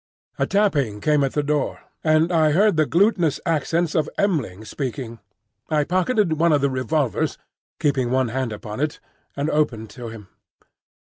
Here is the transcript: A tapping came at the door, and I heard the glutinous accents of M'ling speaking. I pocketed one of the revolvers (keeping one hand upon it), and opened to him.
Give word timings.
A 0.39 0.47
tapping 0.47 0.99
came 0.99 1.23
at 1.23 1.33
the 1.33 1.43
door, 1.43 1.81
and 2.03 2.31
I 2.31 2.53
heard 2.53 2.75
the 2.75 2.87
glutinous 2.87 3.39
accents 3.45 3.93
of 3.93 4.09
M'ling 4.17 4.65
speaking. 4.65 5.19
I 5.69 5.83
pocketed 5.83 6.39
one 6.39 6.51
of 6.51 6.61
the 6.61 6.71
revolvers 6.71 7.37
(keeping 7.79 8.09
one 8.09 8.29
hand 8.29 8.51
upon 8.51 8.79
it), 8.79 8.99
and 9.37 9.47
opened 9.47 9.91
to 9.91 10.09
him. 10.09 10.29